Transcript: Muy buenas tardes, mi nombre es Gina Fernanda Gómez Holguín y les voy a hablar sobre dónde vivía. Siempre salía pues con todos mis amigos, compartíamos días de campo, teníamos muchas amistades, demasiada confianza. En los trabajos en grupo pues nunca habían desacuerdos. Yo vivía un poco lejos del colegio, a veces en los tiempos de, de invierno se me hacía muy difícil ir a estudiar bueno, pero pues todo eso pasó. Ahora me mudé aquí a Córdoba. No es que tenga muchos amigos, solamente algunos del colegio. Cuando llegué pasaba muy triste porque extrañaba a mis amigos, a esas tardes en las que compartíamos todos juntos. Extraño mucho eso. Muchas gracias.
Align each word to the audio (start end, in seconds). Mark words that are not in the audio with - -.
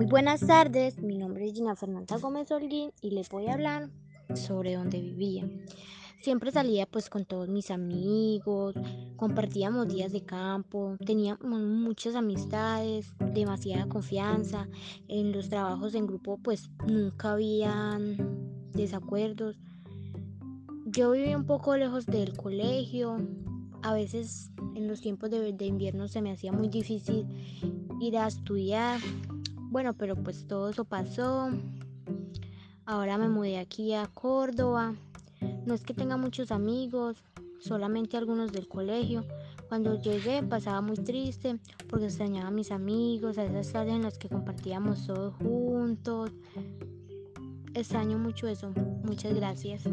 Muy 0.00 0.06
buenas 0.06 0.40
tardes, 0.40 0.98
mi 1.02 1.18
nombre 1.18 1.44
es 1.44 1.52
Gina 1.52 1.76
Fernanda 1.76 2.16
Gómez 2.16 2.50
Holguín 2.50 2.90
y 3.02 3.10
les 3.10 3.28
voy 3.28 3.48
a 3.48 3.52
hablar 3.52 3.90
sobre 4.34 4.74
dónde 4.76 4.98
vivía. 4.98 5.46
Siempre 6.22 6.50
salía 6.50 6.86
pues 6.86 7.10
con 7.10 7.26
todos 7.26 7.50
mis 7.50 7.70
amigos, 7.70 8.74
compartíamos 9.16 9.88
días 9.88 10.10
de 10.10 10.24
campo, 10.24 10.96
teníamos 11.04 11.60
muchas 11.60 12.14
amistades, 12.14 13.12
demasiada 13.34 13.90
confianza. 13.90 14.68
En 15.06 15.32
los 15.32 15.50
trabajos 15.50 15.94
en 15.94 16.06
grupo 16.06 16.38
pues 16.42 16.70
nunca 16.86 17.32
habían 17.32 18.16
desacuerdos. 18.72 19.58
Yo 20.86 21.10
vivía 21.10 21.36
un 21.36 21.44
poco 21.44 21.76
lejos 21.76 22.06
del 22.06 22.34
colegio, 22.38 23.18
a 23.82 23.92
veces 23.92 24.50
en 24.74 24.88
los 24.88 25.02
tiempos 25.02 25.28
de, 25.28 25.52
de 25.52 25.66
invierno 25.66 26.08
se 26.08 26.22
me 26.22 26.32
hacía 26.32 26.52
muy 26.52 26.68
difícil 26.68 27.26
ir 28.00 28.16
a 28.16 28.28
estudiar 28.28 28.98
bueno, 29.70 29.94
pero 29.94 30.16
pues 30.16 30.46
todo 30.46 30.68
eso 30.68 30.84
pasó. 30.84 31.48
Ahora 32.84 33.16
me 33.16 33.28
mudé 33.28 33.58
aquí 33.58 33.94
a 33.94 34.06
Córdoba. 34.08 34.94
No 35.64 35.74
es 35.74 35.82
que 35.82 35.94
tenga 35.94 36.16
muchos 36.16 36.50
amigos, 36.50 37.22
solamente 37.60 38.16
algunos 38.16 38.52
del 38.52 38.68
colegio. 38.68 39.24
Cuando 39.68 40.00
llegué 40.00 40.42
pasaba 40.42 40.80
muy 40.80 40.96
triste 40.96 41.60
porque 41.88 42.06
extrañaba 42.06 42.48
a 42.48 42.50
mis 42.50 42.72
amigos, 42.72 43.38
a 43.38 43.44
esas 43.44 43.72
tardes 43.72 43.94
en 43.94 44.02
las 44.02 44.18
que 44.18 44.28
compartíamos 44.28 45.06
todos 45.06 45.34
juntos. 45.36 46.32
Extraño 47.72 48.18
mucho 48.18 48.48
eso. 48.48 48.72
Muchas 49.04 49.32
gracias. 49.34 49.84